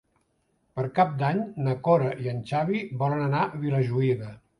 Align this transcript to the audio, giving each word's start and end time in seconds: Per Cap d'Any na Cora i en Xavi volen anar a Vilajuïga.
Per 0.77 0.85
Cap 0.99 1.11
d'Any 1.19 1.41
na 1.67 1.75
Cora 1.87 2.07
i 2.23 2.31
en 2.31 2.39
Xavi 2.53 2.81
volen 3.03 3.23
anar 3.27 3.43
a 3.51 3.61
Vilajuïga. 3.67 4.33